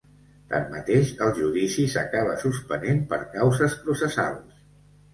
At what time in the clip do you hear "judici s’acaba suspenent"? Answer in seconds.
1.41-3.07